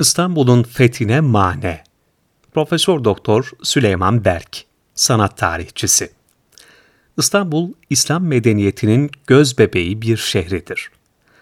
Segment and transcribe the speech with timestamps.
[0.00, 1.84] İstanbul'un fethine mane.
[2.54, 6.10] Profesör Doktor Süleyman Berk, sanat tarihçisi.
[7.18, 10.90] İstanbul, İslam medeniyetinin göz bebeği bir şehridir.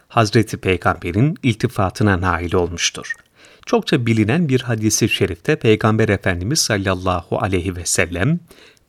[0.08, 3.12] Hazreti Peygamber'in iltifatına nail olmuştur.
[3.66, 8.40] Çokça bilinen bir hadisi şerifte Peygamber Efendimiz sallallahu aleyhi ve sellem,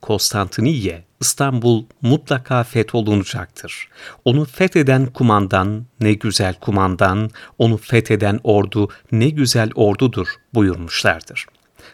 [0.02, 3.88] Konstantiniye, İstanbul mutlaka fetholunacaktır.
[4.26, 11.46] Onu fetheden kumandan ne güzel kumandan, onu fetheden ordu ne güzel ordudur buyurmuşlardır.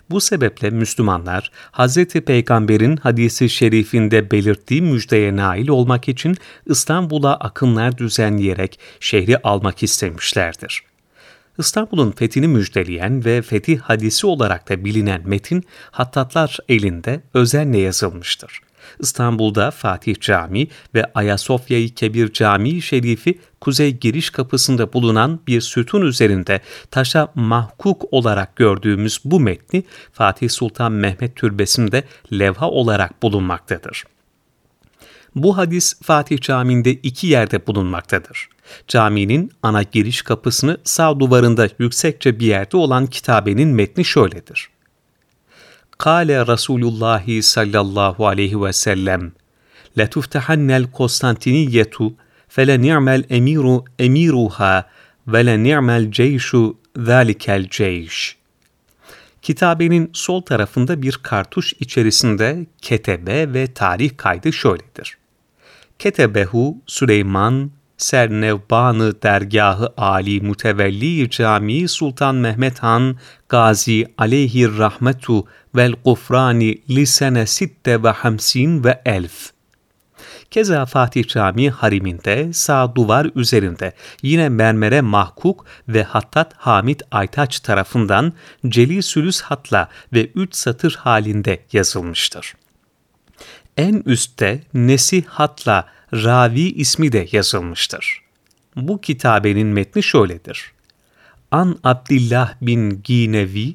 [0.09, 2.05] Bu sebeple Müslümanlar Hz.
[2.05, 6.35] Peygamber'in hadisi şerifinde belirttiği müjdeye nail olmak için
[6.65, 10.83] İstanbul'a akınlar düzenleyerek şehri almak istemişlerdir.
[11.57, 18.59] İstanbul'un fethini müjdeleyen ve fetih hadisi olarak da bilinen metin Hattatlar elinde özenle yazılmıştır.
[18.99, 26.61] İstanbul'da Fatih Camii ve Ayasofya-i Kebir Camii Şerifi kuzey giriş kapısında bulunan bir sütun üzerinde
[26.91, 34.03] taşa mahkuk olarak gördüğümüz bu metni Fatih Sultan Mehmet Türbesi'nde levha olarak bulunmaktadır.
[35.34, 38.48] Bu hadis Fatih Camii'nde iki yerde bulunmaktadır.
[38.88, 44.70] Caminin ana giriş kapısını sağ duvarında yüksekçe bir yerde olan kitabenin metni şöyledir.
[45.98, 49.32] Kale Resulullah sallallahu aleyhi ve sellem
[49.96, 52.12] لَتُفْتَحَنَّ الْكُسْتَنْتِنِيَّةُ
[52.56, 53.64] فَلَنِعْمَ الْاَمِيرُ
[54.06, 54.74] اَمِيرُهَا
[55.32, 56.48] وَلَنِعْمَ الْجَيْشُ
[56.96, 58.34] ذَٰلِكَ الْجَيْشِ
[59.42, 65.18] Kitabenin sol tarafında bir kartuş içerisinde ketebe ve tarih kaydı şöyledir.
[65.99, 73.17] Ketebehu Süleyman Sernevbanı dergahı Ali Mutevelli Camii Sultan Mehmet Han
[73.49, 79.51] Gazi aleyhir rahmetu vel gufrani lisene sitte ve hamsin ve elf.
[80.51, 88.33] Keza Fatih Camii hariminde sağ duvar üzerinde yine mermere mahkuk ve hattat Hamit Aytaç tarafından
[88.67, 92.53] celi sülüs hatla ve üç satır halinde yazılmıştır
[93.76, 98.22] En üstte nesih hatla ravi ismi de yazılmıştır.
[98.76, 100.72] Bu kitabenin metni şöyledir.
[101.50, 103.74] An Abdillah bin Ginevi,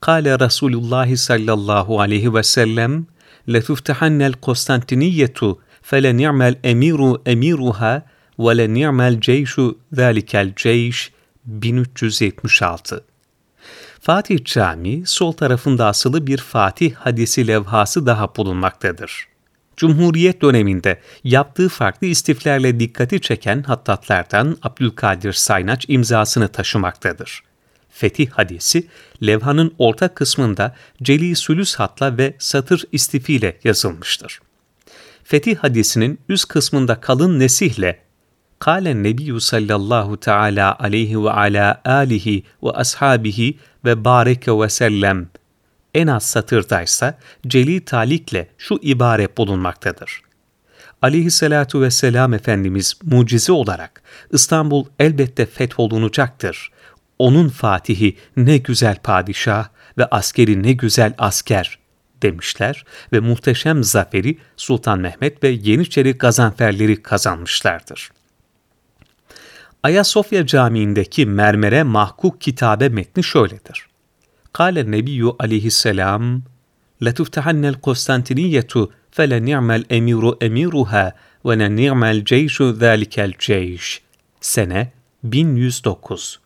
[0.00, 3.06] Kale Resulullah sallallahu aleyhi ve sellem,
[3.48, 5.56] لَتُفْتَحَنَّ الْقُسْتَنْتِنِيَّةُ
[5.90, 7.00] فَلَنِعْمَ الْاَمِيرُ
[7.32, 8.02] اَمِيرُهَا
[8.44, 9.52] وَلَنِعْمَ الْجَيْشُ
[9.94, 11.10] ذَٰلِكَ الْجَيْشِ
[11.46, 13.04] 1376
[14.00, 19.28] Fatih Camii sol tarafında asılı bir Fatih hadisi levhası daha bulunmaktadır.
[19.77, 27.43] Cumhuriyet döneminde yaptığı farklı istiflerle dikkati çeken hattatlardan Abdülkadir Saynaç imzasını taşımaktadır.
[27.89, 28.87] Fetih hadisi,
[29.25, 34.39] levhanın orta kısmında celi sülüs hatla ve satır istifiyle yazılmıştır.
[35.23, 38.05] Fetih hadisinin üst kısmında kalın nesihle
[38.59, 45.29] Kale Nebiyyü sallallahu teala aleyhi ve ala alihi ve ashabihi ve bareke ve sellem
[45.95, 47.17] en az satırdaysa
[47.47, 50.21] celi talikle şu ibare bulunmaktadır.
[51.01, 54.01] Aleyhissalatu vesselam Efendimiz mucize olarak
[54.31, 56.71] İstanbul elbette fetholunacaktır.
[57.19, 59.67] Onun fatihi ne güzel padişah
[59.97, 61.79] ve askeri ne güzel asker
[62.21, 68.11] demişler ve muhteşem zaferi Sultan Mehmet ve Yeniçeri gazanferleri kazanmışlardır.
[69.83, 73.87] Ayasofya Camii'ndeki mermere mahkuk kitabe metni şöyledir.
[74.54, 76.42] Kale Nebiyyü aleyhisselam
[77.02, 81.12] لَتُفْتَحَنَّ الْقُسْتَنْتِنِيَّةُ فَلَنِعْمَ الْاَمِيرُ اَمِيرُهَا
[81.44, 84.00] وَلَنِعْمَ الْجَيْشُ ذَٰلِكَ الْجَيْشِ
[84.40, 84.92] Sene
[85.24, 86.40] 1109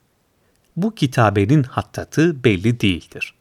[0.77, 3.35] Bu kitabenin hattatı belli değildir.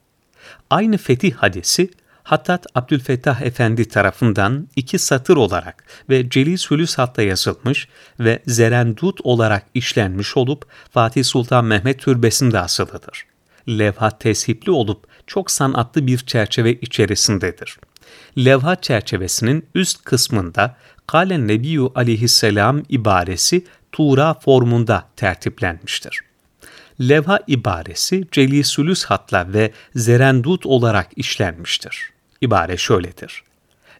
[0.69, 1.89] Aynı fetih hadisi
[2.23, 7.87] Hattat Abdülfettah Efendi tarafından iki satır olarak ve Celis Hülüs hatta yazılmış
[8.19, 13.26] ve Zerendut olarak işlenmiş olup Fatih Sultan Mehmet Türbesi'nde asılıdır
[13.69, 17.77] levha teshipli olup çok sanatlı bir çerçeve içerisindedir.
[18.37, 26.21] Levha çerçevesinin üst kısmında Kale Nebiyyü aleyhisselam ibaresi Tuğra formunda tertiplenmiştir.
[27.01, 32.09] Levha ibaresi celisülüs hatla ve zerendut olarak işlenmiştir.
[32.41, 33.43] İbare şöyledir.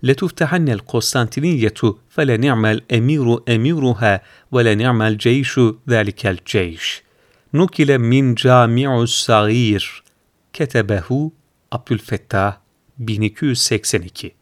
[0.04, 1.82] لَتُفْتَحَنَّ الْقُسْتَنْتِنِيَّةُ
[2.16, 4.14] فَلَنِعْمَ الْاَمِيرُ اَمِيرُهَا
[4.54, 5.52] وَلَنِعْمَ الْجَيْشُ
[5.92, 6.84] ذَٰلِكَ الْجَيْشِ
[7.53, 10.03] Nukile min cami'us sagir.
[10.53, 11.33] Ketebehu
[11.71, 12.57] Abdülfettah
[12.99, 14.35] 1282.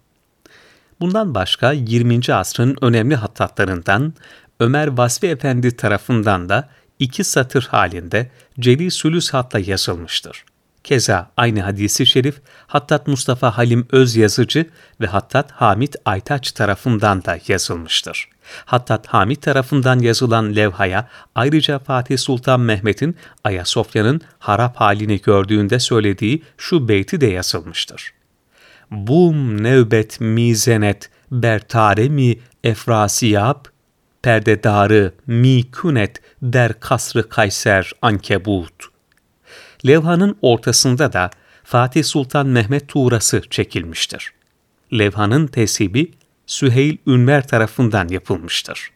[1.01, 2.35] Bundan başka 20.
[2.35, 4.15] asrın önemli hattatlarından
[4.61, 6.69] Ömer Vasfi Efendi tarafından da
[6.99, 8.31] iki satır halinde
[8.61, 10.45] Celi Sülüs hatla yazılmıştır.
[10.87, 14.67] Keza aynı hadisi şerif Hattat Mustafa Halim Öz Yazıcı
[15.01, 18.29] ve Hattat Hamit Aytaç tarafından da yazılmıştır.
[18.65, 26.89] Hattat Hamit tarafından yazılan levhaya ayrıca Fatih Sultan Mehmet'in Ayasofya'nın harap halini gördüğünde söylediği şu
[26.89, 28.13] beyti de yazılmıştır.
[28.91, 33.65] Bum nevbet mizenet bertare mi efrasiyab
[34.23, 38.96] perdedarı mi künet der kasrı kayser ankebut.''
[39.87, 41.31] Levhanın ortasında da
[41.65, 44.33] Fatih Sultan Mehmet tuğrası çekilmiştir.
[44.93, 46.13] Levhanın tesibi
[46.47, 48.91] Süheyl Ünver tarafından yapılmıştır.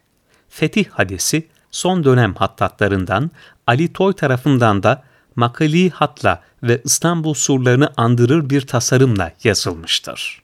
[0.48, 3.30] Fetih hadisi son dönem hattatlarından
[3.66, 5.02] Ali Toy tarafından da
[5.36, 10.42] makali hatla ve İstanbul surlarını andırır bir tasarımla yazılmıştır.